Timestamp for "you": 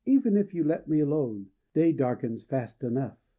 0.51-0.63